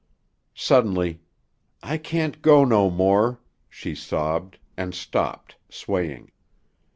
Suddenly, 0.55 1.19
"I 1.83 1.99
can't 1.99 2.41
go 2.41 2.65
no 2.65 2.89
more," 2.89 3.39
she 3.69 3.93
sobbed, 3.93 4.57
and 4.75 4.95
stopped, 4.95 5.57
swaying. 5.69 6.31